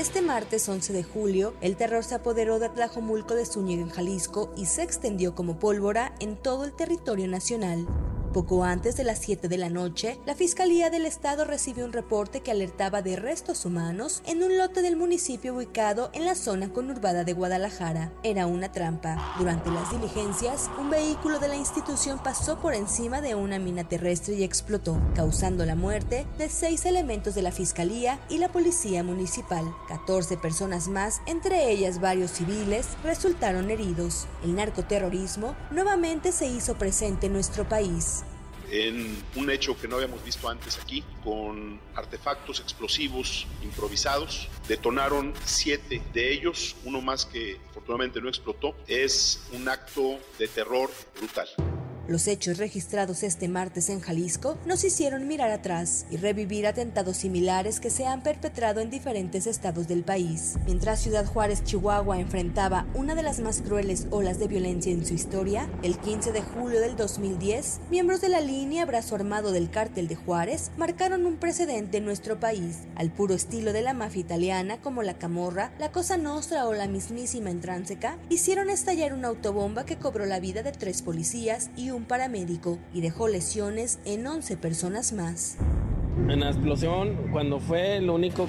[0.00, 4.50] Este martes 11 de julio, el terror se apoderó de Tlajomulco de Zúñiga en Jalisco
[4.56, 7.86] y se extendió como pólvora en todo el territorio nacional.
[8.32, 12.42] Poco antes de las 7 de la noche, la Fiscalía del Estado recibió un reporte
[12.42, 17.24] que alertaba de restos humanos en un lote del municipio ubicado en la zona conurbada
[17.24, 18.12] de Guadalajara.
[18.22, 19.34] Era una trampa.
[19.36, 24.34] Durante las diligencias, un vehículo de la institución pasó por encima de una mina terrestre
[24.36, 29.64] y explotó, causando la muerte de seis elementos de la Fiscalía y la Policía Municipal.
[29.88, 34.28] 14 personas más, entre ellas varios civiles, resultaron heridos.
[34.44, 38.19] El narcoterrorismo nuevamente se hizo presente en nuestro país
[38.70, 44.48] en un hecho que no habíamos visto antes aquí, con artefactos explosivos improvisados.
[44.68, 48.74] Detonaron siete de ellos, uno más que afortunadamente no explotó.
[48.86, 51.48] Es un acto de terror brutal.
[52.10, 57.78] Los hechos registrados este martes en Jalisco nos hicieron mirar atrás y revivir atentados similares
[57.78, 60.56] que se han perpetrado en diferentes estados del país.
[60.66, 65.14] Mientras Ciudad Juárez, Chihuahua enfrentaba una de las más crueles olas de violencia en su
[65.14, 70.08] historia, el 15 de julio del 2010, miembros de la línea Brazo Armado del Cártel
[70.08, 74.80] de Juárez marcaron un precedente en nuestro país, al puro estilo de la mafia italiana
[74.80, 79.96] como la Camorra, la Cosa Nostra o la mismísima Entránseca, hicieron estallar una autobomba que
[79.96, 85.12] cobró la vida de tres policías y un paramédico y dejó lesiones en 11 personas
[85.12, 85.56] más.
[86.28, 88.46] En la explosión, cuando fue lo único,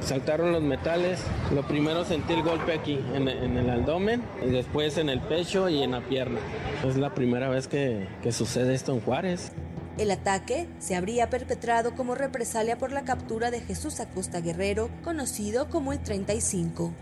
[0.00, 1.20] saltaron los metales.
[1.54, 5.82] Lo primero sentí el golpe aquí, en, el abdomen, y después en el pecho y
[5.82, 6.40] en la pierna.
[6.84, 9.52] Es la primera vez que, que sucede esto en Juárez.
[9.98, 15.68] El ataque se habría perpetrado como represalia por la captura de Jesús Acosta Guerrero, conocido
[15.68, 16.92] como el 35.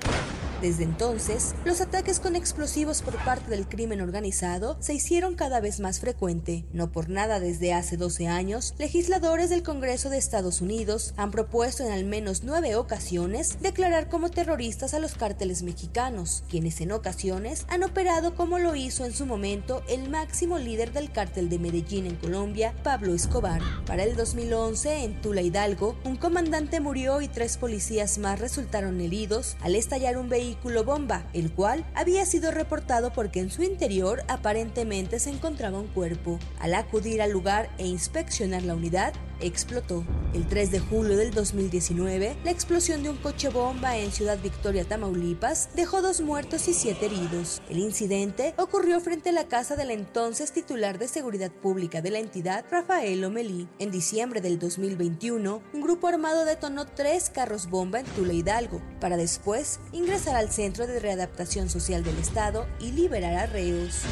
[0.60, 5.80] Desde entonces, los ataques con explosivos por parte del crimen organizado se hicieron cada vez
[5.80, 6.66] más frecuente.
[6.74, 11.82] No por nada desde hace 12 años, legisladores del Congreso de Estados Unidos han propuesto
[11.82, 17.64] en al menos nueve ocasiones declarar como terroristas a los cárteles mexicanos, quienes en ocasiones
[17.68, 22.04] han operado como lo hizo en su momento el máximo líder del cártel de Medellín
[22.04, 23.62] en Colombia, Pablo Escobar.
[23.86, 29.56] Para el 2011, en Tula Hidalgo, un comandante murió y tres policías más resultaron heridos
[29.62, 34.24] al estallar un vehículo vehículo bomba, el cual había sido reportado porque en su interior
[34.26, 36.40] aparentemente se encontraba un cuerpo.
[36.58, 40.04] Al acudir al lugar e inspeccionar la unidad, explotó.
[40.34, 44.84] El 3 de julio del 2019, la explosión de un coche bomba en Ciudad Victoria,
[44.84, 47.60] Tamaulipas, dejó dos muertos y siete heridos.
[47.68, 52.18] El incidente ocurrió frente a la casa del entonces titular de Seguridad Pública de la
[52.18, 53.68] entidad, Rafael Omelí.
[53.78, 59.16] En diciembre del 2021, un grupo armado detonó tres carros bomba en Tula Hidalgo, para
[59.16, 64.02] después ingresar al Centro de Readaptación Social del Estado y liberar a reos.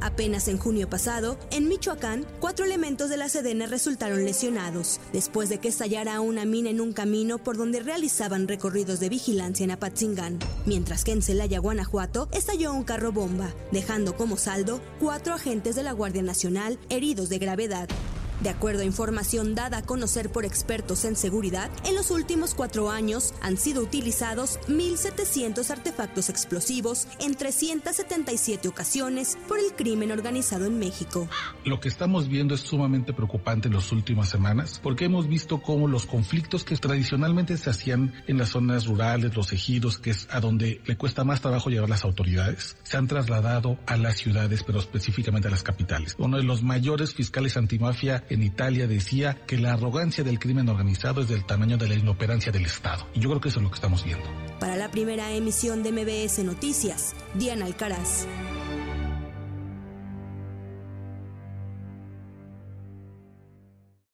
[0.00, 5.58] Apenas en junio pasado, en Michoacán, cuatro elementos de la Sedena resultaron lesionados, después de
[5.58, 10.38] que estallara una mina en un camino por donde realizaban recorridos de vigilancia en Apatzingán,
[10.64, 15.82] mientras que en Celaya, Guanajuato, estalló un carro bomba, dejando como saldo cuatro agentes de
[15.82, 17.88] la Guardia Nacional heridos de gravedad.
[18.40, 22.90] De acuerdo a información dada a conocer por expertos en seguridad, en los últimos cuatro
[22.90, 30.78] años han sido utilizados 1.700 artefactos explosivos en 377 ocasiones por el crimen organizado en
[30.78, 31.28] México.
[31.66, 35.86] Lo que estamos viendo es sumamente preocupante en las últimas semanas porque hemos visto cómo
[35.86, 40.40] los conflictos que tradicionalmente se hacían en las zonas rurales, los ejidos, que es a
[40.40, 44.78] donde le cuesta más trabajo llevar las autoridades, se han trasladado a las ciudades, pero
[44.80, 46.16] específicamente a las capitales.
[46.18, 51.20] Uno de los mayores fiscales antimafia en Italia decía que la arrogancia del crimen organizado
[51.20, 53.06] es del tamaño de la inoperancia del Estado.
[53.14, 54.24] Y yo creo que eso es lo que estamos viendo.
[54.58, 58.26] Para la primera emisión de MBS Noticias, Diana Alcaraz.